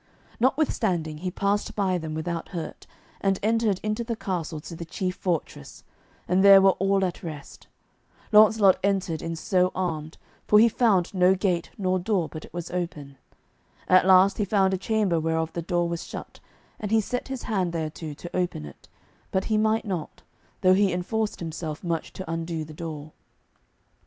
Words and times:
Notwithstanding 0.39 1.19
he 1.19 1.29
passed 1.29 1.75
by 1.75 1.99
them 1.99 2.15
without 2.15 2.49
hurt, 2.49 2.87
and 3.19 3.37
entered 3.43 3.79
into 3.83 4.03
the 4.03 4.15
castle 4.15 4.59
to 4.61 4.75
the 4.75 4.83
chief 4.83 5.13
fortress, 5.13 5.83
and 6.27 6.43
there 6.43 6.59
were 6.59 6.71
all 6.79 7.05
at 7.05 7.21
rest. 7.21 7.67
Launcelot 8.31 8.79
entered 8.83 9.21
in 9.21 9.35
so 9.35 9.71
armed, 9.75 10.17
for 10.47 10.57
he 10.57 10.67
found 10.67 11.13
no 11.13 11.35
gate 11.35 11.69
nor 11.77 11.99
door 11.99 12.27
but 12.27 12.43
it 12.45 12.51
was 12.51 12.71
open. 12.71 13.15
At 13.87 14.07
last 14.07 14.39
he 14.39 14.43
found 14.45 14.73
a 14.73 14.77
chamber 14.79 15.19
whereof 15.19 15.53
the 15.53 15.61
door 15.61 15.87
was 15.87 16.03
shut, 16.03 16.39
and 16.79 16.89
he 16.89 16.99
set 16.99 17.27
his 17.27 17.43
hand 17.43 17.71
thereto 17.71 18.15
to 18.15 18.35
open 18.35 18.65
it, 18.65 18.87
but 19.29 19.43
he 19.53 19.55
might 19.59 19.85
not, 19.85 20.23
though 20.61 20.73
he 20.73 20.91
enforced 20.91 21.39
himself 21.39 21.83
much 21.83 22.11
to 22.13 22.27
undo 22.27 22.65
the 22.65 22.73
door. 22.73 23.11